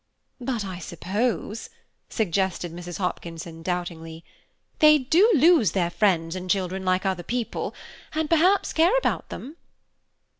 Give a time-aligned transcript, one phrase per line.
[0.39, 1.69] "But, I suppose,"
[2.09, 2.97] suggested Mrs.
[2.97, 4.23] Hopkinson, doubtingly,
[4.79, 7.75] "they do lose their friends and children like other people,
[8.13, 9.57] and perhaps care about them."